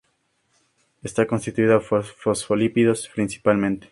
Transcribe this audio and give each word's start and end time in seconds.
Está 1.03 1.27
constituida 1.27 1.79
por 1.79 2.03
fosfolípidos 2.03 3.07
principalmente. 3.13 3.89